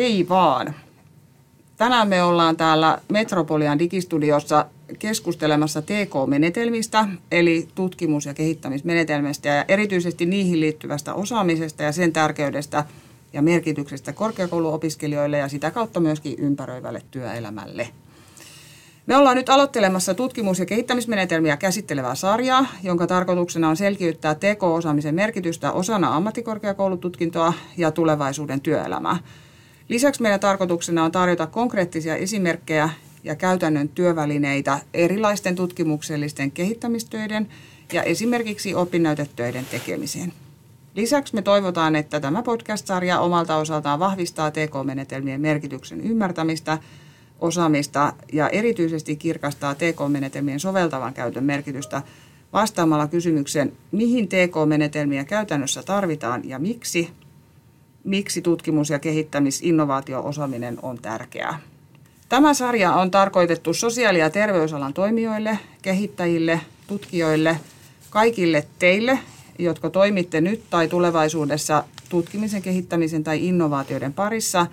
[0.00, 0.74] Hei vaan!
[1.76, 4.66] Tänään me ollaan täällä Metropolian digistudiossa
[4.98, 12.84] keskustelemassa TK-menetelmistä, eli tutkimus- ja kehittämismenetelmistä ja erityisesti niihin liittyvästä osaamisesta ja sen tärkeydestä
[13.32, 17.88] ja merkityksestä korkeakouluopiskelijoille ja sitä kautta myöskin ympäröivälle työelämälle.
[19.06, 25.72] Me ollaan nyt aloittelemassa tutkimus- ja kehittämismenetelmiä käsittelevää sarjaa, jonka tarkoituksena on selkiyttää TK-osaamisen merkitystä
[25.72, 29.16] osana ammattikorkeakoulututkintoa ja tulevaisuuden työelämää.
[29.90, 32.90] Lisäksi meidän tarkoituksena on tarjota konkreettisia esimerkkejä
[33.24, 37.48] ja käytännön työvälineitä erilaisten tutkimuksellisten kehittämistöiden
[37.92, 40.32] ja esimerkiksi opinnäytetöiden tekemiseen.
[40.94, 46.78] Lisäksi me toivotaan, että tämä podcast-sarja omalta osaltaan vahvistaa TK-menetelmien merkityksen ymmärtämistä,
[47.40, 52.02] osaamista ja erityisesti kirkastaa TK-menetelmien soveltavan käytön merkitystä
[52.52, 57.10] vastaamalla kysymykseen, mihin TK-menetelmiä käytännössä tarvitaan ja miksi,
[58.04, 61.60] miksi tutkimus- ja kehittämis-innovaatio-osaaminen on tärkeää.
[62.28, 67.60] Tämä sarja on tarkoitettu sosiaali- ja terveysalan toimijoille, kehittäjille, tutkijoille,
[68.10, 69.18] kaikille teille,
[69.58, 74.66] jotka toimitte nyt tai tulevaisuudessa tutkimisen, kehittämisen tai innovaatioiden parissa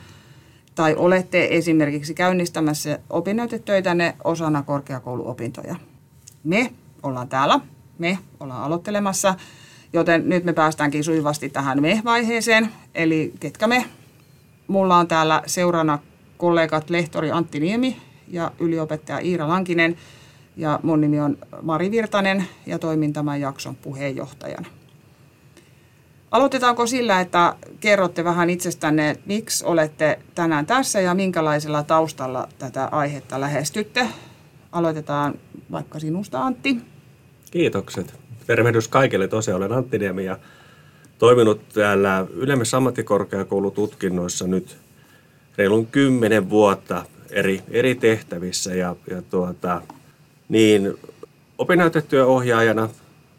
[0.76, 5.76] tai olette esimerkiksi käynnistämässä opinnäytetöitänne osana korkeakouluopintoja.
[6.44, 7.60] Me ollaan täällä,
[7.98, 9.36] me ollaan aloittelemassa,
[9.94, 13.86] joten nyt me päästäänkin sujuvasti tähän me-vaiheeseen, eli ketkä me.
[14.68, 16.00] Mulla on täällä seurana
[16.38, 19.98] kollegat lehtori Antti Niemi ja yliopettaja Iira Lankinen
[20.58, 24.68] ja mun nimi on Mari Virtanen ja toimin tämän jakson puheenjohtajana.
[26.32, 32.86] Aloitetaanko sillä, että kerrotte vähän itsestänne, että miksi olette tänään tässä ja minkälaisella taustalla tätä
[32.86, 34.08] aihetta lähestytte?
[34.72, 35.34] Aloitetaan
[35.72, 36.78] vaikka sinusta, Antti.
[37.52, 38.27] Kiitokset.
[38.48, 39.28] Tervehdys kaikille.
[39.28, 40.38] Tosiaan olen Antti Niemi ja
[41.20, 44.78] toiminut täällä ylemmissä ammattikorkeakoulututkinnoissa nyt
[45.58, 49.82] reilun kymmenen vuotta eri, eri tehtävissä ja, ja tuota,
[50.50, 50.98] niin
[51.58, 52.90] opinnäytetyöohjaajana,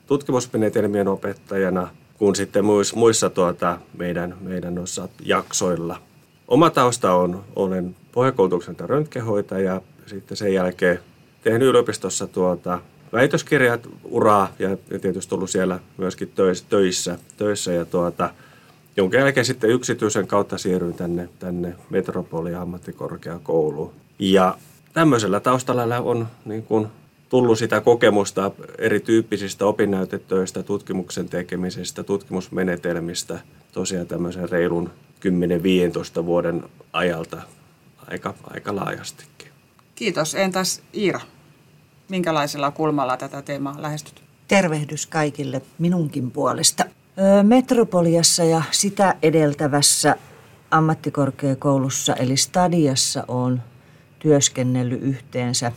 [0.07, 6.01] tutkimusmenetelmien opettajana kuin sitten muissa, muissa tuota, meidän, meidän noissa jaksoilla.
[6.49, 10.99] Oma tausta on, olen pohjakoulutuksen röntgenhoitaja, sitten sen jälkeen
[11.43, 12.81] tehnyt yliopistossa tuota,
[13.13, 16.33] väitöskirjat, uraa ja, ja tietysti ollut siellä myöskin
[16.69, 18.31] töissä, töissä ja tuota,
[18.97, 23.93] jonka jälkeen sitten yksityisen kautta siirryin tänne, tänne Metropoli ammattikorkeakouluun.
[24.19, 24.59] Ja
[24.93, 26.89] tämmöisellä taustalla on niin kuin
[27.29, 33.39] tullut sitä kokemusta erityyppisistä opinnäytetöistä, tutkimuksen tekemisestä, tutkimusmenetelmistä
[33.73, 34.91] tosiaan tämmöisen reilun
[36.21, 37.43] 10-15 vuoden ajalta
[38.07, 39.49] aika, aika laajastikin.
[39.95, 40.35] Kiitos.
[40.35, 41.21] Entäs Iira?
[42.09, 44.23] Minkälaisella kulmalla tätä teemaa lähestyt?
[44.49, 46.85] Tervehdys kaikille minunkin puolesta.
[47.43, 50.17] Metropoliassa ja sitä edeltävässä
[50.71, 53.63] ammattikorkeakoulussa eli Stadiassa on
[54.19, 55.73] työskennellyt yhteensä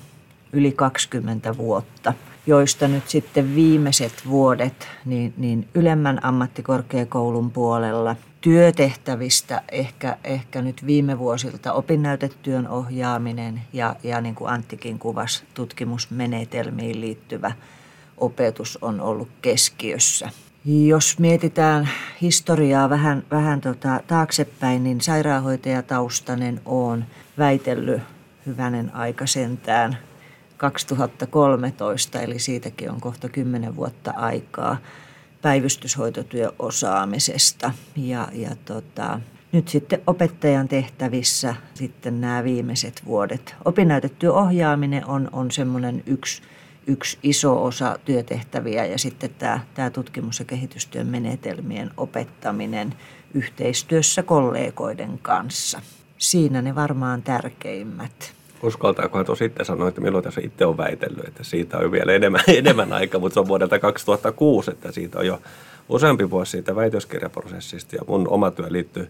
[0.54, 2.14] yli 20 vuotta,
[2.48, 11.20] joista nyt sitten viimeiset vuodet niin, niin ylemmän ammattikorkeakoulun puolella työtehtävistä ehkä, ehkä nyt viime
[11.20, 17.52] vuosilta opinnäytetyön ohjaaminen ja, ja niin kuin Anttikin kuvasi tutkimusmenetelmiin liittyvä
[18.18, 20.30] opetus on ollut keskiössä.
[20.66, 21.90] Jos mietitään
[22.22, 27.06] historiaa vähän, vähän tota taaksepäin, niin sairaanhoitajataustainen on
[27.38, 28.02] väitellyt
[28.46, 29.98] hyvänen aika sentään
[30.58, 34.78] 2013, eli siitäkin on kohta 10 vuotta aikaa
[35.42, 37.74] päivystyshoitotyöosaamisesta.
[37.96, 39.20] Ja, ja tota,
[39.52, 43.56] nyt sitten opettajan tehtävissä sitten nämä viimeiset vuodet.
[43.66, 46.42] Opinnäytetyöohjaaminen on, on semmoinen yksi
[46.88, 52.94] yksi iso osa työtehtäviä ja sitten tämä, tämä tutkimus- ja kehitystyön menetelmien opettaminen
[53.34, 55.82] yhteistyössä kollegoiden kanssa.
[56.18, 58.34] Siinä ne varmaan tärkeimmät.
[58.64, 62.42] Uskaltaakohan tuossa sitten sanoa, että milloin tässä itse on väitellyt, että siitä on vielä enemmän,
[62.58, 65.42] enemmän aikaa, mutta se on vuodelta 2006, että siitä on jo
[65.90, 69.10] useampi vuosi siitä väitöskirjaprosessista ja mun oma työ liittyy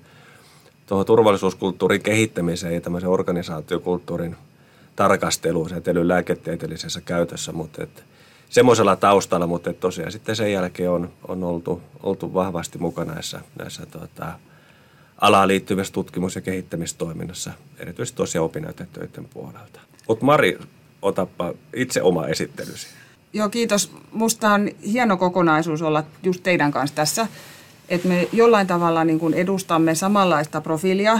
[0.85, 4.35] tuohon turvallisuuskulttuurin kehittämiseen ja tämmöisen organisaatiokulttuurin–
[4.95, 8.03] tarkasteluun säteilyn lääketieteellisessä käytössä, mutta et,
[8.49, 13.41] semmoisella taustalla, mutta et tosiaan sitten sen jälkeen on, on oltu, oltu vahvasti mukana näissä,
[13.59, 14.33] näissä tota,
[15.21, 19.79] alaan liittyvissä tutkimus- ja kehittämistoiminnassa, erityisesti tosiaan opinnäytetöiden puolelta.
[20.07, 20.59] Mutta Mari,
[21.01, 22.87] otappa itse oma esittelysi.
[23.33, 23.91] Joo, kiitos.
[24.11, 27.27] Musta on hieno kokonaisuus olla just teidän kanssa tässä
[27.91, 31.19] että me jollain tavalla niin kuin edustamme samanlaista profiilia,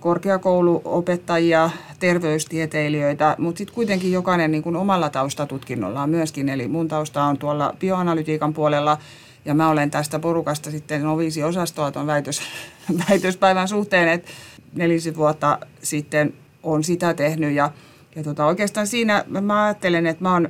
[0.00, 6.48] korkeakouluopettajia, terveystieteilijöitä, mutta sitten kuitenkin jokainen niin kuin omalla taustatutkinnollaan myöskin.
[6.48, 8.98] Eli mun tausta on tuolla bioanalytiikan puolella
[9.46, 12.42] ja mä olen tästä porukasta sitten noviisi osastoa tuon väitös,
[13.10, 14.30] väitöspäivän suhteen, että
[14.74, 17.54] nelisen vuotta sitten on sitä tehnyt.
[17.54, 17.70] Ja,
[18.16, 20.48] ja tota, oikeastaan siinä mä ajattelen, että mä oon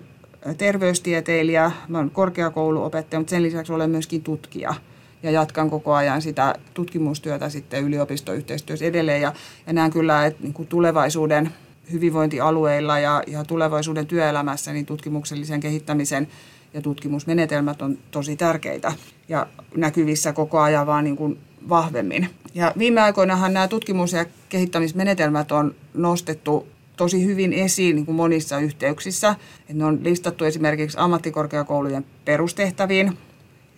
[0.58, 4.74] terveystieteilijä, mä oon korkeakouluopettaja, mutta sen lisäksi olen myöskin tutkija.
[5.22, 9.22] Ja jatkan koko ajan sitä tutkimustyötä sitten yliopistoyhteistyössä edelleen.
[9.22, 9.32] Ja,
[9.66, 11.50] ja näen kyllä, että niin kuin tulevaisuuden
[11.92, 16.28] hyvinvointialueilla ja, ja tulevaisuuden työelämässä niin tutkimuksellisen kehittämisen
[16.74, 18.92] ja tutkimusmenetelmät on tosi tärkeitä
[19.28, 19.46] ja
[19.76, 22.28] näkyvissä koko ajan vaan niin kuin vahvemmin.
[22.54, 26.66] Ja viime aikoinahan nämä tutkimus- ja kehittämismenetelmät on nostettu
[26.96, 29.34] tosi hyvin esiin niin kuin monissa yhteyksissä.
[29.60, 33.18] Että ne on listattu esimerkiksi ammattikorkeakoulujen perustehtäviin,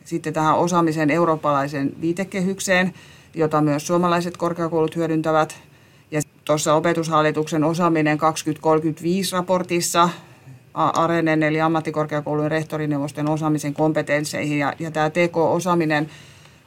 [0.05, 2.94] sitten tähän osaamisen eurooppalaisen viitekehykseen,
[3.34, 5.61] jota myös suomalaiset korkeakoulut hyödyntävät.
[6.11, 10.08] Ja tuossa opetushallituksen osaaminen 2035 raportissa
[10.86, 14.58] Arenen eli ammattikorkeakoulujen rehtorineuvosten osaamisen kompetensseihin.
[14.58, 16.10] Ja, ja tämä TK-osaaminen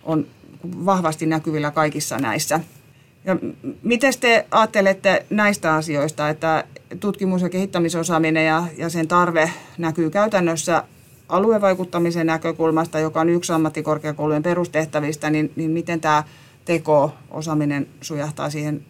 [0.04, 0.26] on
[0.86, 2.60] vahvasti näkyvillä kaikissa näissä.
[3.26, 3.38] Ja
[3.84, 6.64] miten te ajattelette näistä asioista, että
[7.00, 10.84] tutkimus- ja kehittämisosaaminen ja, ja sen tarve näkyy käytännössä
[11.30, 16.24] aluevaikuttamisen näkökulmasta, joka on yksi ammattikorkeakoulujen perustehtävistä, niin, niin miten tämä
[16.66, 18.86] teko-osaaminen sujahtaa siihen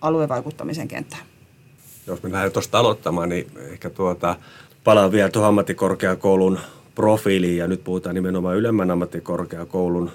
[0.00, 1.29] aluevaikuttamisen kenttään?
[2.06, 4.36] Jos me lähdemme tuosta aloittamaan, niin ehkä tuota,
[4.84, 6.58] palaan vielä tuohon ammattikorkeakoulun
[6.94, 10.10] profiiliin ja nyt puhutaan nimenomaan ylemmän ammattikorkeakoulun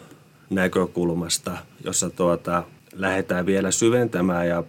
[0.49, 2.63] näkökulmasta, jossa tuota,
[2.95, 4.63] lähdetään vielä syventämään ja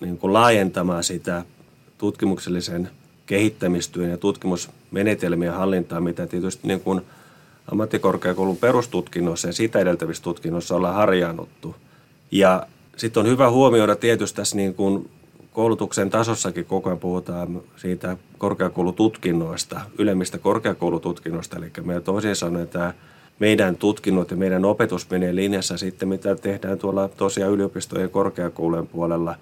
[0.00, 1.44] niin kuin laajentamaan sitä
[1.98, 2.90] tutkimuksellisen
[3.26, 7.00] kehittämistyön ja tutkimusmenetelmien hallintaa, mitä tietysti niin kuin
[7.72, 11.76] ammattikorkeakoulun perustutkinnossa ja sitä edeltävissä tutkinnoissa ollaan harjaannuttu.
[12.30, 12.66] Ja
[12.96, 15.10] sitten on hyvä huomioida tietysti tässä niin kuin
[15.54, 22.94] koulutuksen tasossakin koko ajan puhutaan siitä korkeakoulututkinnoista, ylemmistä korkeakoulututkinnoista, eli meillä toisin sanoen tämä
[23.38, 29.36] meidän tutkinnot ja meidän opetus menee linjassa sitten, mitä tehdään tuolla tosiaan yliopistojen korkeakoulujen puolella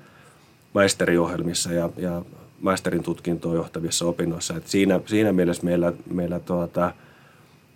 [0.74, 2.22] maisteriohjelmissa ja, ja
[2.60, 4.56] maisterin tutkintoon johtavissa opinnoissa.
[4.56, 6.92] Et siinä, siinä mielessä meillä, meillä tuota,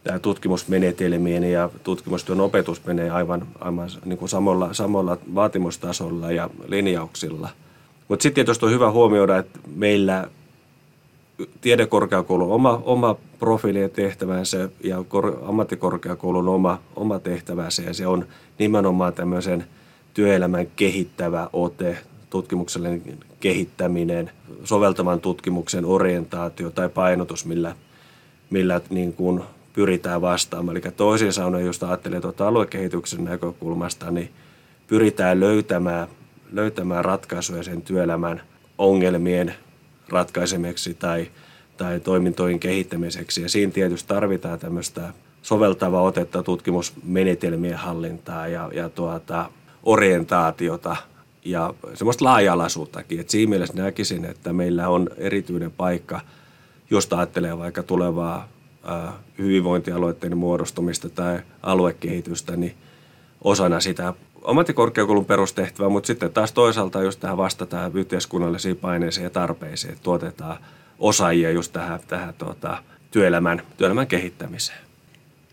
[0.04, 7.48] tämä tutkimusmenetelmien ja tutkimustyön opetus menee aivan, aivan niin kuin samalla, samalla vaatimustasolla ja linjauksilla.
[8.08, 10.28] Mutta sitten tietysti on hyvä huomioida, että meillä
[11.60, 18.26] tiedekorkeakoulun oma, oma profiili ja tehtävänsä ja kor, ammattikorkeakoulun oma, oma tehtävänsä ja se on
[18.58, 19.66] nimenomaan tämmöisen
[20.14, 21.98] työelämän kehittävä ote,
[22.30, 23.02] tutkimuksellinen
[23.40, 24.30] kehittäminen,
[24.64, 27.76] soveltavan tutkimuksen orientaatio tai painotus, millä,
[28.50, 29.42] millä niin kuin
[29.72, 30.76] pyritään vastaamaan.
[30.76, 34.30] Eli toisin sanoen, jos ajattelee tuota aluekehityksen näkökulmasta, niin
[34.86, 36.08] pyritään löytämään,
[36.52, 38.42] löytämään ratkaisuja sen työelämän
[38.78, 39.54] ongelmien
[40.08, 41.30] ratkaisemiseksi tai,
[41.76, 43.42] tai toimintojen kehittämiseksi.
[43.42, 45.12] Ja siinä tietysti tarvitaan tämmöistä
[45.42, 49.50] soveltavaa otetta tutkimusmenetelmien hallintaa ja, ja tuota,
[49.82, 50.96] orientaatiota
[51.44, 53.20] ja semmoista laaja-alaisuuttakin.
[53.20, 56.20] Et siinä mielessä näkisin, että meillä on erityinen paikka,
[56.90, 58.48] jos ajattelee vaikka tulevaa
[59.38, 62.74] hyvinvointialueiden muodostumista tai aluekehitystä, niin
[63.44, 69.92] osana sitä ammattikorkeakoulun perustehtävää, mutta sitten taas toisaalta just tähän vastataan yhteiskunnallisiin paineisiin ja tarpeisiin,
[69.92, 70.58] että tuotetaan
[70.98, 72.78] osaajia just tähän, tähän tuota,
[73.10, 74.78] työelämän, työelämän kehittämiseen.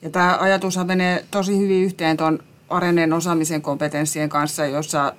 [0.01, 5.13] Ja tämä ajatus menee tosi hyvin yhteen tuon Arenen osaamisen kompetenssien kanssa, jossa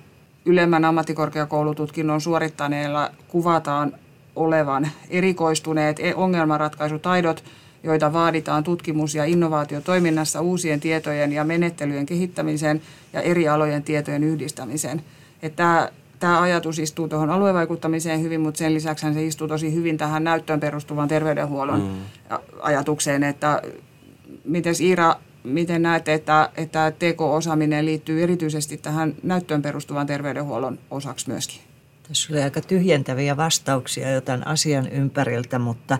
[0.45, 3.93] ylemmän ammattikorkeakoulututkinnon suorittaneilla kuvataan
[4.35, 7.43] olevan erikoistuneet ongelmanratkaisutaidot–
[7.85, 12.81] joita vaaditaan tutkimus- ja innovaatiotoiminnassa uusien tietojen ja menettelyjen kehittämiseen
[13.13, 15.01] ja eri alojen tietojen yhdistämiseen.
[15.41, 20.23] Että tämä ajatus istuu tuohon aluevaikuttamiseen hyvin, mutta sen lisäksi se istuu tosi hyvin tähän
[20.23, 22.37] näyttöön perustuvan terveydenhuollon mm.
[22.61, 23.61] ajatukseen, että
[24.43, 31.61] miten Iira, miten näette, että, että TK-osaaminen liittyy erityisesti tähän näyttöön perustuvan terveydenhuollon osaksi myöskin?
[32.07, 35.97] Tässä oli aika tyhjentäviä vastauksia jo tämän asian ympäriltä, mutta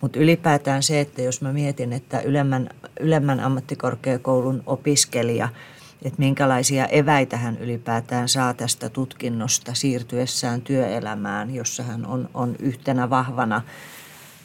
[0.00, 2.68] mutta ylipäätään se, että jos mä mietin, että ylemmän,
[3.00, 5.48] ylemmän ammattikorkeakoulun opiskelija,
[6.02, 13.10] että minkälaisia eväitä hän ylipäätään saa tästä tutkinnosta siirtyessään työelämään, jossa hän on, on yhtenä
[13.10, 13.62] vahvana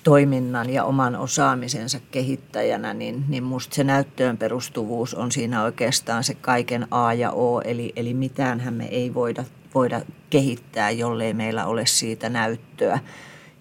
[0.03, 6.33] toiminnan ja oman osaamisensa kehittäjänä, niin, niin musta se näyttöön perustuvuus on siinä oikeastaan se
[6.33, 9.43] kaiken A ja O, eli, eli mitään me ei voida,
[9.75, 12.99] voida kehittää, jollei meillä ole siitä näyttöä.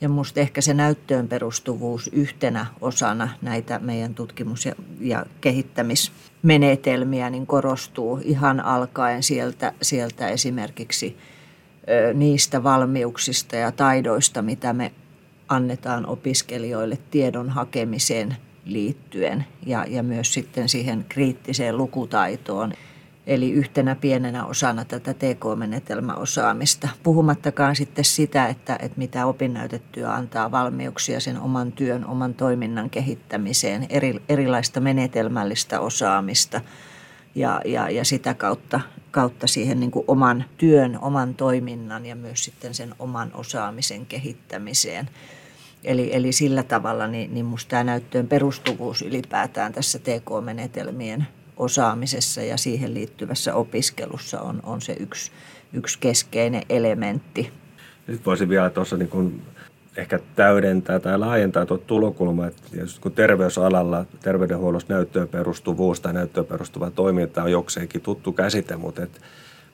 [0.00, 7.46] Ja minusta ehkä se näyttöön perustuvuus yhtenä osana näitä meidän tutkimus- ja, ja kehittämismenetelmiä niin
[7.46, 11.16] korostuu ihan alkaen sieltä, sieltä esimerkiksi
[11.88, 14.92] ö, niistä valmiuksista ja taidoista, mitä me
[15.48, 22.72] annetaan opiskelijoille tiedon hakemiseen liittyen ja, ja myös sitten siihen kriittiseen lukutaitoon.
[23.30, 26.88] Eli yhtenä pienenä osana tätä TK-menetelmäosaamista.
[27.02, 33.86] Puhumattakaan sitten sitä, että, että mitä opinnäytetyö antaa valmiuksia sen oman työn, oman toiminnan kehittämiseen,
[33.90, 36.60] eri, erilaista menetelmällistä osaamista
[37.34, 42.44] ja, ja, ja sitä kautta, kautta siihen niin kuin oman työn, oman toiminnan ja myös
[42.44, 45.10] sitten sen oman osaamisen kehittämiseen.
[45.84, 51.26] Eli, eli sillä tavalla niin, niin minusta tämä näyttöön perustuvuus ylipäätään tässä TK-menetelmien
[51.60, 55.32] osaamisessa ja siihen liittyvässä opiskelussa on, on se yksi,
[55.72, 57.52] yksi keskeinen elementti.
[57.96, 59.42] Sitten voisin vielä tuossa niin kuin
[59.96, 62.62] ehkä täydentää tai laajentaa tuota tulokulmaa, että
[63.00, 69.20] kun terveysalalla terveydenhuollossa näyttöön perustuvuus tai näyttöön perustuva toiminta on jokseenkin tuttu käsite, mutta että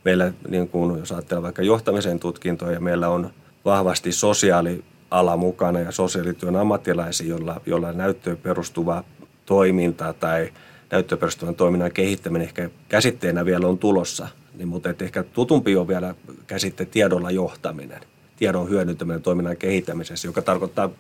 [0.05, 3.31] meillä, niin kuin, jos ajattelee vaikka johtamisen tutkintoja, meillä on
[3.65, 9.05] vahvasti sosiaaliala mukana ja sosiaalityön ammattilaisia, joilla, joilla näyttöön perustuva
[9.47, 10.53] toiminta tai
[10.91, 15.89] näyttöön perustuvan toiminnan kehittäminen ehkä käsitteenä vielä on tulossa, niin, mutta että ehkä tutumpi on
[15.89, 16.15] vielä
[16.47, 18.01] käsitte tiedolla johtaminen–
[18.37, 20.91] tiedon hyödyntäminen toiminnan kehittämisessä, joka tarkoittaa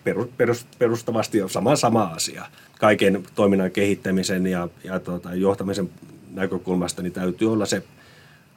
[0.78, 2.44] perustavasti sama, sama asia.
[2.78, 5.90] Kaiken toiminnan kehittämisen ja, ja tuota, johtamisen
[6.34, 7.82] näkökulmasta niin täytyy olla se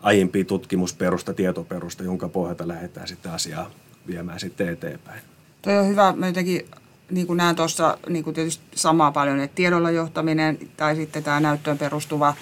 [0.01, 3.71] aiempi tutkimusperusta, tietoperusta, jonka pohjalta lähdetään sitten asiaa
[4.07, 5.21] viemään sitten eteenpäin.
[5.61, 6.13] Tuo on hyvä.
[6.17, 6.65] Mä jotenkin
[7.11, 11.39] niin kuin näen tuossa niin kuin tietysti samaa paljon, että tiedolla johtaminen tai sitten tämä
[11.39, 12.33] näyttöön perustuva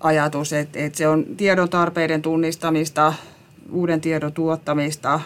[0.00, 3.14] ajatus, että, että se on tiedon tarpeiden tunnistamista,
[3.70, 5.20] uuden tiedon tuottamista,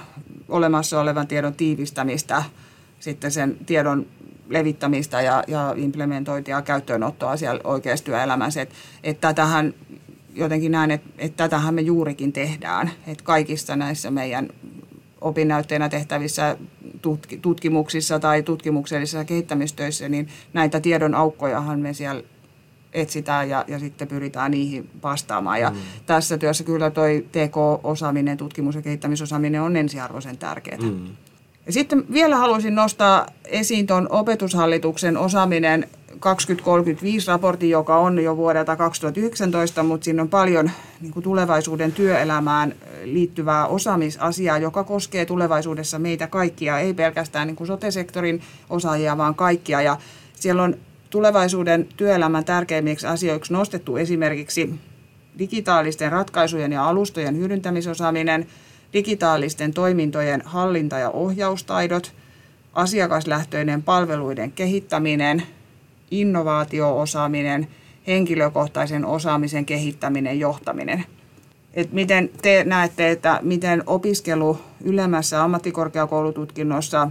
[0.49, 2.43] olemassa olevan tiedon tiivistämistä,
[3.01, 4.07] sitten sen tiedon
[4.49, 8.63] levittämistä ja, ja implementointia ja käyttöönottoa siellä oikeassa työelämässä.
[8.63, 9.75] Että et tätähän
[10.35, 12.91] jotenkin näen, että et tätähän me juurikin tehdään.
[13.07, 14.49] Että kaikissa näissä meidän
[15.21, 16.57] opinnäytteenä tehtävissä
[17.43, 22.23] tutkimuksissa tai tutkimuksellisissa kehittämistöissä, niin näitä tiedon aukkojahan me siellä
[22.93, 25.61] etsitään ja, ja sitten pyritään niihin vastaamaan.
[25.61, 25.77] Ja mm.
[26.07, 30.79] tässä työssä kyllä toi TK-osaaminen, tutkimus- ja kehittämisosaaminen on ensiarvoisen tärkeää.
[30.79, 31.07] Mm.
[31.67, 35.89] Ja sitten vielä haluaisin nostaa esiin tuon opetushallituksen osaaminen
[36.21, 42.75] 2035 raportin, joka on jo vuodelta 2019, mutta siinä on paljon niin kuin tulevaisuuden työelämään
[43.05, 49.83] liittyvää osaamisasiaa, joka koskee tulevaisuudessa meitä kaikkia, ei pelkästään niin kuin sote-sektorin osaajia, vaan kaikkia.
[49.83, 49.97] Ja
[50.35, 50.77] siellä on
[51.11, 54.75] tulevaisuuden työelämän tärkeimmiksi asioiksi nostettu esimerkiksi
[55.39, 58.47] digitaalisten ratkaisujen ja alustojen hyödyntämisosaaminen,
[58.93, 62.13] digitaalisten toimintojen hallinta- ja ohjaustaidot,
[62.73, 65.43] asiakaslähtöinen palveluiden kehittäminen,
[66.11, 67.69] innovaatioosaaminen,
[68.07, 71.05] henkilökohtaisen osaamisen kehittäminen, johtaminen.
[71.75, 77.11] Et miten te näette, että miten opiskelu ylemmässä ammattikorkeakoulututkinnossa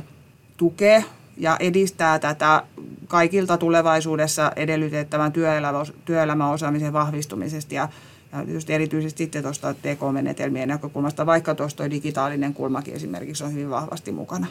[0.58, 1.04] tukee
[1.38, 2.64] ja edistää tätä
[3.08, 7.90] kaikilta tulevaisuudessa edellytettävän työelämä, työelämäosaamisen vahvistumisesta ja,
[8.32, 14.12] ja tietysti erityisesti sitten tuosta TK-menetelmien näkökulmasta, vaikka tuosta digitaalinen kulmakin esimerkiksi on hyvin vahvasti
[14.12, 14.48] mukana.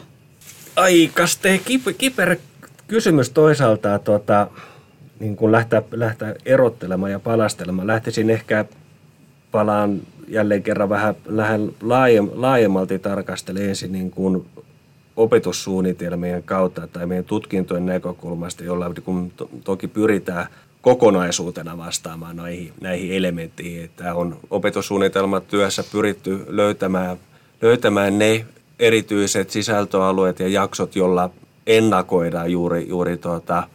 [0.75, 1.61] Aikas, te
[1.97, 2.35] kiperä
[2.93, 4.47] kysymys toisaalta, tuota,
[5.19, 7.87] niin kun lähtää, lähtää erottelemaan ja palastelemaan.
[7.87, 8.65] Lähtisin ehkä
[9.51, 11.15] palaan jälleen kerran vähän
[12.33, 14.45] laajemmalti tarkastelemaan ensin niin kuin
[15.15, 20.47] opetussuunnitelmien kautta tai meidän tutkintojen näkökulmasta, jolla kun to, toki pyritään
[20.81, 23.83] kokonaisuutena vastaamaan näihin, näihin elementteihin.
[23.83, 27.17] Että on opetussuunnitelmat työssä pyritty löytämään,
[27.61, 28.45] löytämään ne
[28.79, 31.29] erityiset sisältöalueet ja jaksot, jolla
[31.67, 33.67] ennakoidaan juuri, juuri tuota,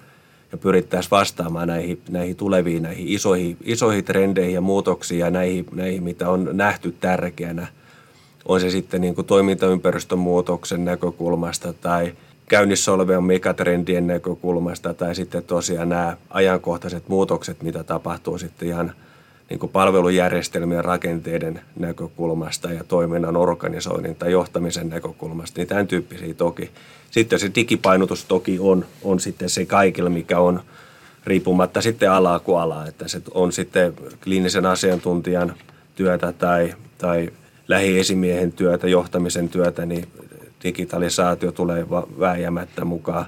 [0.52, 6.02] ja pyrittäisiin vastaamaan näihin, näihin tuleviin näihin isoihin, isoihin trendeihin ja muutoksiin ja näihin, näihin,
[6.02, 7.66] mitä on nähty tärkeänä–
[8.49, 12.14] on se sitten niin kuin toimintaympäristön muutoksen näkökulmasta tai
[12.49, 18.92] käynnissä olevien megatrendien näkökulmasta tai sitten tosiaan nämä ajankohtaiset muutokset, mitä tapahtuu sitten ihan
[19.50, 26.70] niin kuin palvelujärjestelmien rakenteiden näkökulmasta ja toiminnan organisoinnin tai johtamisen näkökulmasta, niin tämän tyyppisiä toki.
[27.10, 30.60] Sitten se digipainotus toki on, on sitten se kaikilla, mikä on
[31.24, 35.54] riippumatta sitten alaa kuin alaa, että se on sitten kliinisen asiantuntijan
[35.94, 37.30] työtä tai, tai
[37.68, 40.08] lähiesimiehen työtä, johtamisen työtä, niin
[40.64, 43.26] digitalisaatio tulee vääjäämättä mukaan.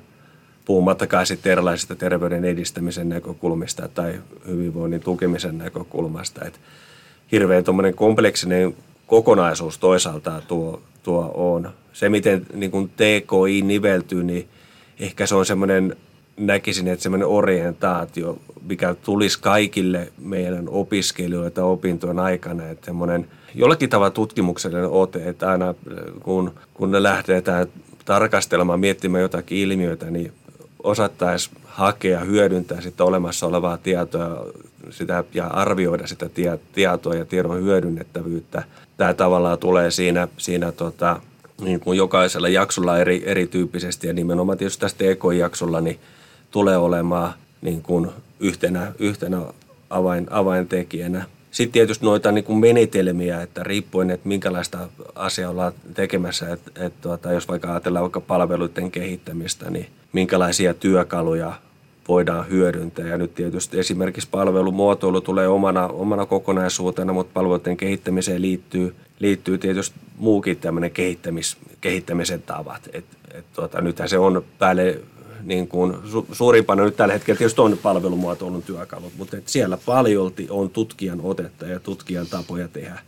[0.70, 6.44] Puhumattakaan sitten erilaisista terveyden edistämisen näkökulmista tai hyvinvoinnin tukemisen näkökulmasta.
[6.44, 6.60] Et
[7.32, 11.70] hirveän kompleksinen kokonaisuus toisaalta tuo, tuo on.
[11.92, 14.48] Se, miten niin kun TKI niveltyy, niin
[15.00, 15.96] ehkä se on semmoinen,
[16.36, 24.10] näkisin, että semmoinen orientaatio, mikä tulisi kaikille meidän opiskelijoita opintojen aikana, että semmoinen– jollakin tavalla
[24.10, 25.74] tutkimuksellinen ote, että aina
[26.22, 27.66] kun, kun lähdetään
[28.04, 30.32] tarkastelemaan, miettimään jotakin ilmiötä, niin
[30.82, 34.46] osattaisiin hakea, hyödyntää sitä olemassa olevaa tietoa
[34.90, 38.62] sitä, ja arvioida sitä tie, tietoa ja tiedon hyödynnettävyyttä.
[38.96, 41.20] Tämä tavallaan tulee siinä, siinä tota,
[41.60, 46.00] niin kuin jokaisella jaksolla eri, erityyppisesti ja nimenomaan tietysti tässä TK-jaksolla niin
[46.50, 47.32] tulee olemaan
[47.62, 48.10] niin kuin
[48.40, 49.40] yhtenä, yhtenä
[49.90, 51.24] avain, avaintekijänä.
[51.50, 54.78] Sitten tietysti noita niin kuin menetelmiä, että riippuen, että minkälaista
[55.14, 61.52] asiaa ollaan tekemässä, että, että tuota, jos vaikka ajatellaan vaikka palveluiden kehittämistä, niin minkälaisia työkaluja
[62.08, 63.06] voidaan hyödyntää.
[63.06, 69.96] Ja nyt tietysti esimerkiksi palvelumuotoilu tulee omana, omana kokonaisuutena, mutta palveluiden kehittämiseen liittyy, liittyy tietysti
[70.16, 72.88] muukin tämmöinen kehittämis, kehittämisen tavat.
[72.92, 75.00] Et, et tuota, nythän se on päälle
[75.42, 80.46] niin kuin su, suurimpana nyt tällä hetkellä tietysti on palvelumuotoilun työkalut, mutta et siellä paljolti
[80.50, 82.98] on tutkijan otetta ja tutkijan tapoja tehdä.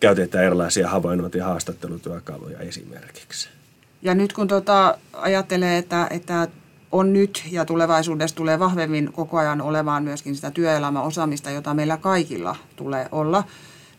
[0.00, 3.57] Käytetään erilaisia havainnointi- ja haastattelutyökaluja esimerkiksi.
[4.02, 6.48] Ja nyt kun tota, ajattelee, että, että
[6.92, 12.56] on nyt ja tulevaisuudessa tulee vahvemmin koko ajan olemaan myöskin sitä työelämäosaamista, jota meillä kaikilla
[12.76, 13.44] tulee olla,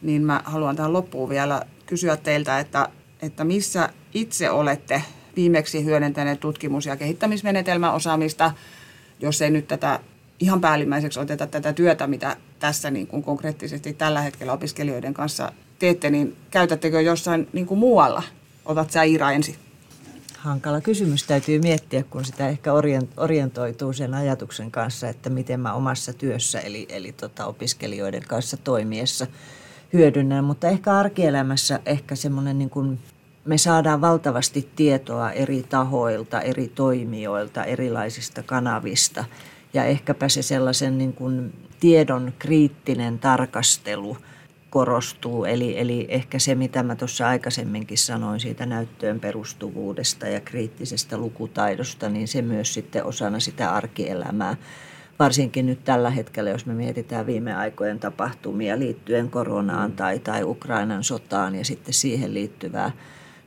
[0.01, 2.89] niin mä haluan tähän loppuun vielä kysyä teiltä, että,
[3.21, 5.03] että missä itse olette
[5.35, 8.51] viimeksi hyödyntäneet tutkimus- ja kehittämismenetelmäosaamista,
[9.19, 9.99] jos ei nyt tätä
[10.39, 16.09] ihan päällimmäiseksi oteta tätä työtä, mitä tässä niin kuin konkreettisesti tällä hetkellä opiskelijoiden kanssa teette,
[16.09, 18.23] niin käytättekö jossain niin kuin muualla?
[18.65, 19.55] Otat sä Iira ensin
[20.39, 22.71] hankala kysymys täytyy miettiä, kun sitä ehkä
[23.17, 29.27] orientoituu sen ajatuksen kanssa, että miten mä omassa työssä eli, eli tota opiskelijoiden kanssa toimiessa
[29.93, 30.43] hyödynnän.
[30.43, 32.99] Mutta ehkä arkielämässä ehkä semmoinen niin kuin
[33.45, 39.25] me saadaan valtavasti tietoa eri tahoilta, eri toimijoilta, erilaisista kanavista.
[39.73, 44.17] Ja ehkäpä se sellaisen niin kuin tiedon kriittinen tarkastelu–
[44.69, 45.45] korostuu.
[45.45, 52.09] Eli, eli ehkä se, mitä mä tuossa aikaisemminkin sanoin siitä näyttöön perustuvuudesta ja kriittisestä lukutaidosta,
[52.09, 54.55] niin se myös sitten osana sitä arkielämää.
[55.19, 61.03] Varsinkin nyt tällä hetkellä, jos me mietitään viime aikojen tapahtumia liittyen koronaan tai, tai Ukrainan
[61.03, 62.91] sotaan ja sitten siihen liittyvää,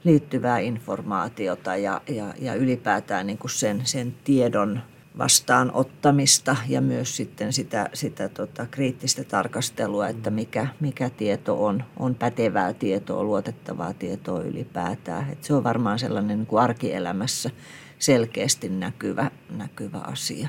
[0.05, 4.81] liittyvää informaatiota ja, ja, ja ylipäätään niin kuin sen, sen tiedon
[5.19, 12.15] vastaanottamista ja myös sitten sitä, sitä tota, kriittistä tarkastelua, että mikä, mikä tieto on, on
[12.15, 15.33] pätevää tietoa, luotettavaa tietoa ylipäätään.
[15.33, 17.51] Et se on varmaan sellainen niin kuin arkielämässä
[17.99, 20.49] selkeästi näkyvä, näkyvä asia.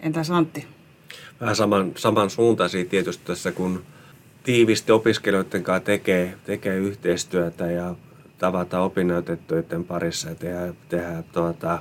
[0.00, 0.66] Entä Antti?
[1.40, 3.84] Vähän saman, saman suuntaisia tietysti tässä, kun
[4.42, 7.94] tiivisti opiskelijoiden kanssa tekee, tekee yhteistyötä ja
[8.38, 11.78] tavata opinnäytetöiden parissa ja tehdä, tehdä tuota,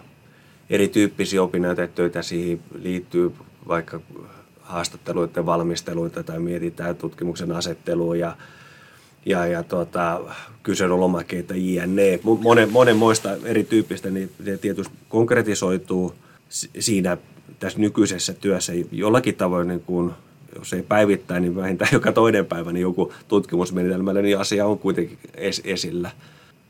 [0.74, 3.32] erityyppisiä opinnäytetöitä siihen liittyy
[3.68, 4.02] vaikka
[4.62, 8.38] haastatteluiden valmisteluita tai mietitään tutkimuksen asettelua ja,
[9.26, 10.22] ja, ja tota,
[10.64, 12.20] kyselylomakkeita jne.
[12.24, 14.32] Monen, monenmoista erityyppistä, niin
[14.62, 16.16] tietysti konkretisoituu
[16.80, 17.18] siinä
[17.60, 20.12] tässä nykyisessä työssä jollakin tavoin, niin kuin,
[20.56, 25.18] jos ei päivittäin, niin vähintään joka toinen päivä niin joku tutkimusmenetelmällä, niin asia on kuitenkin
[25.34, 26.12] es, esillä–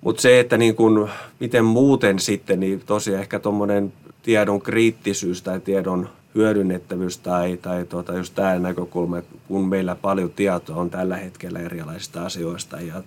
[0.04, 5.60] mutta se, että niin kun, miten muuten sitten, niin tosiaan ehkä tuommoinen tiedon kriittisyys tai
[5.60, 11.60] tiedon hyödynnettävyys tai, tai tuota, just tämä näkökulma, kun meillä paljon tietoa on tällä hetkellä
[11.60, 13.04] erilaisista asioista ja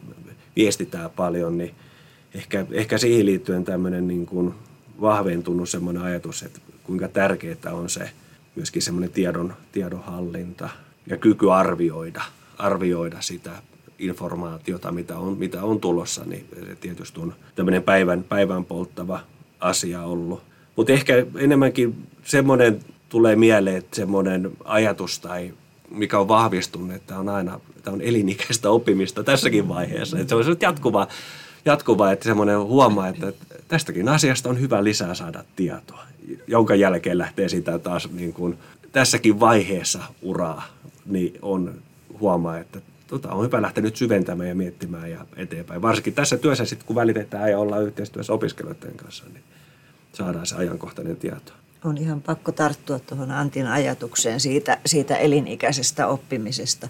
[0.57, 1.75] viestitään paljon, niin
[2.35, 4.55] ehkä, ehkä siihen liittyen tämmöinen niin kuin
[5.01, 8.11] vahventunut semmoinen ajatus, että kuinka tärkeää on se
[8.57, 10.69] myöskin semmoinen tiedon, tiedonhallinta
[11.07, 12.23] ja kyky arvioida,
[12.59, 13.51] arvioida sitä
[13.99, 19.21] informaatiota, mitä on, mitä on tulossa, niin se tietysti on tämmöinen päivän, päivän polttava
[19.61, 20.43] asia ollut.
[20.77, 25.55] Mutta ehkä enemmänkin semmoinen tulee mieleen, että semmoinen ajatus tai
[25.91, 30.19] mikä on vahvistunut, että on aina että on elinikäistä oppimista tässäkin vaiheessa.
[30.19, 31.09] Että se on jatkuva,
[31.65, 33.33] jatkuva että semmoinen huomaa, että
[33.69, 36.03] tästäkin asiasta on hyvä lisää saada tietoa,
[36.47, 38.59] jonka jälkeen lähtee sitä taas niin kuin
[38.93, 40.67] tässäkin vaiheessa uraa,
[41.07, 41.75] niin on
[42.21, 45.83] huomaa, että tota, on hyvä lähteä nyt syventämään ja miettimään ja eteenpäin.
[45.83, 49.45] Varsinkin tässä työssä sitten, kun välitetään ja ollaan yhteistyössä opiskelijoiden kanssa, niin
[50.12, 51.53] saadaan se ajankohtainen tieto.
[51.85, 56.88] On ihan pakko tarttua tuohon Antin ajatukseen siitä, siitä elinikäisestä oppimisesta.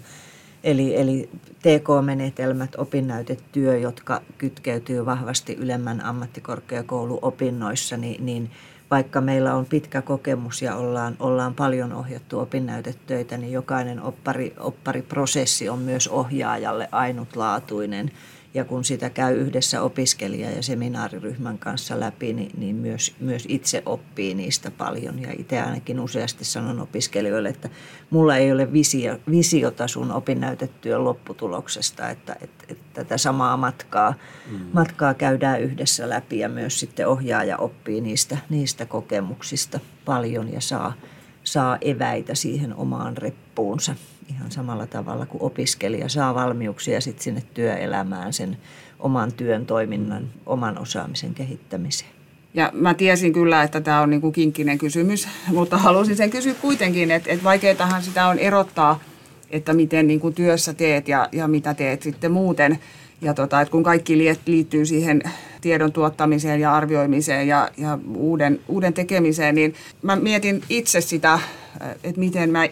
[0.63, 8.51] Eli, eli TK-menetelmät, opinnäytetyö, jotka kytkeytyy vahvasti ylemmän ammattikorkeakouluopinnoissa, niin, niin–
[8.91, 15.69] vaikka meillä on pitkä kokemus ja ollaan, ollaan paljon ohjattu opinnäytetöitä, niin jokainen oppari, oppariprosessi
[15.69, 18.11] on myös ohjaajalle ainutlaatuinen.
[18.57, 23.83] Ja kun sitä käy yhdessä opiskelija- ja seminaariryhmän kanssa läpi, niin, niin myös, myös itse
[23.85, 25.21] oppii niistä paljon.
[25.21, 27.69] Ja itse ainakin useasti sanon opiskelijoille, että
[28.09, 34.13] mulla ei ole visio, visiota sun opinnäytetyön lopputuloksesta, että, että, että tätä samaa matkaa,
[34.51, 34.59] mm.
[34.73, 40.93] matkaa käydään yhdessä läpi ja myös sitten ohjaaja oppii niistä, niistä kokemuksista paljon ja saa,
[41.43, 43.95] saa eväitä siihen omaan reppuunsa
[44.27, 48.57] ihan samalla tavalla kuin opiskelija saa valmiuksia sitten sinne työelämään sen
[48.99, 52.11] oman työn toiminnan, oman osaamisen kehittämiseen.
[52.53, 57.11] Ja mä tiesin kyllä, että tämä on niinku kinkkinen kysymys, mutta halusin sen kysyä kuitenkin,
[57.11, 58.99] että, että vaikeatahan sitä on erottaa,
[59.49, 62.79] että miten niinku työssä teet ja, ja mitä teet sitten muuten.
[63.21, 65.23] Ja tota, että kun kaikki liittyy siihen
[65.61, 71.39] tiedon tuottamiseen ja arvioimiseen ja, ja uuden, uuden tekemiseen, niin mä mietin itse sitä,
[72.03, 72.67] että miten mä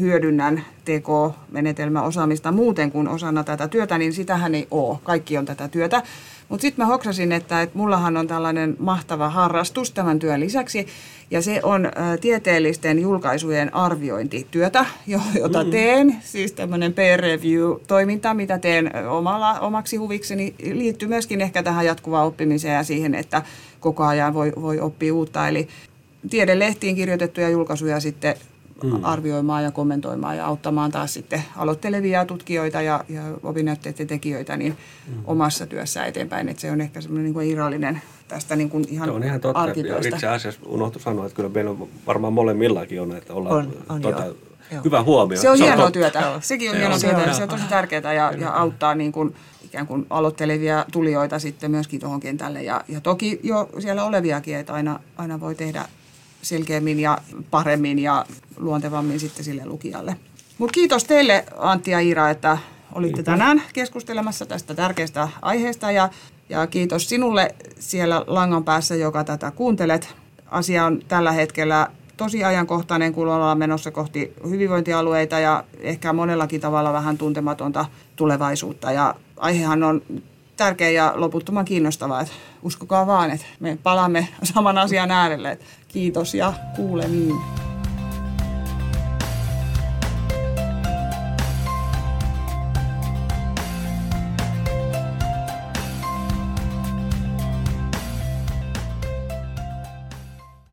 [0.00, 4.98] hyödynnän TK-menetelmäosaamista muuten kuin osana tätä työtä, niin sitähän ei ole.
[5.02, 6.02] Kaikki on tätä työtä.
[6.48, 10.86] Mutta sitten mä hoksasin, että, että mullahan on tällainen mahtava harrastus tämän työn lisäksi,
[11.30, 14.86] ja se on ä, tieteellisten julkaisujen arviointityötä,
[15.40, 15.70] jota mm.
[15.70, 16.16] teen.
[16.24, 22.74] Siis tämmöinen peer review-toiminta, mitä teen omalla, omaksi huvikseni, liittyy myöskin ehkä tähän jatkuvaan oppimiseen
[22.74, 23.42] ja siihen, että
[23.80, 25.48] koko ajan voi, voi oppia uutta.
[25.48, 25.68] Eli
[26.30, 28.34] tiedelehtiin kirjoitettuja julkaisuja sitten
[28.82, 29.04] mm.
[29.04, 34.76] arvioimaan ja kommentoimaan ja auttamaan taas sitten aloittelevia tutkijoita ja, ja opinnäytteiden tekijöitä niin
[35.08, 35.14] mm.
[35.24, 36.48] omassa työssä eteenpäin.
[36.48, 39.40] Että se on ehkä semmoinen niin kuin irrallinen tästä niin kuin ihan, se on ihan
[39.40, 39.68] totta.
[39.68, 43.76] Ja itse asiassa unohtu sanoa, että kyllä meillä on varmaan molemmillakin on, että ollaan on,
[43.88, 44.24] on tuota,
[44.72, 44.82] joo.
[44.84, 45.40] hyvä huomio.
[45.40, 46.32] Se on, se hienoa on työtä.
[46.40, 47.32] Sekin on hienoa työtä.
[47.32, 52.00] Se on tosi tärkeää ja, ja auttaa niin kuin, ikään kuin aloittelevia tulijoita sitten myöskin
[52.00, 52.62] tuohon kentälle.
[52.62, 55.84] Ja, ja toki jo siellä oleviakin, että aina, aina voi tehdä
[56.48, 57.18] selkeämmin ja
[57.50, 60.16] paremmin ja luontevammin sitten sille lukijalle.
[60.58, 62.58] Mutta kiitos teille Antti ja Iira, että
[62.92, 66.08] olitte tänään keskustelemassa tästä tärkeästä aiheesta ja,
[66.48, 70.14] ja kiitos sinulle siellä langan päässä, joka tätä kuuntelet.
[70.46, 76.92] Asia on tällä hetkellä tosi ajankohtainen, kun ollaan menossa kohti hyvinvointialueita ja ehkä monellakin tavalla
[76.92, 77.84] vähän tuntematonta
[78.16, 78.92] tulevaisuutta.
[78.92, 80.02] Ja aihehan on
[80.58, 82.20] tärkeä ja loputtoman kiinnostava.
[82.20, 85.58] Että uskokaa vaan, että me palaamme saman asian äärelle.
[85.88, 87.67] Kiitos ja kuulemiin.